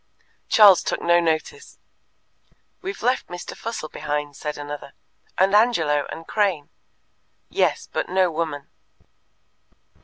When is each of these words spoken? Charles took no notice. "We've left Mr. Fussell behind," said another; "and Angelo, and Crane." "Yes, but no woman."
Charles 0.49 0.81
took 0.81 0.99
no 0.99 1.19
notice. 1.19 1.77
"We've 2.81 3.03
left 3.03 3.27
Mr. 3.27 3.55
Fussell 3.55 3.87
behind," 3.87 4.35
said 4.35 4.57
another; 4.57 4.93
"and 5.37 5.53
Angelo, 5.53 6.07
and 6.11 6.25
Crane." 6.25 6.69
"Yes, 7.49 7.87
but 7.93 8.09
no 8.09 8.31
woman." 8.31 8.65